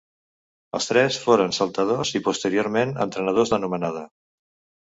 Els 0.77 0.87
tres 0.91 1.19
foren 1.25 1.53
saltadors 1.59 2.13
i 2.21 2.23
posteriorment 2.31 2.97
entrenadors 3.07 3.53
d'anomenada. 3.55 4.03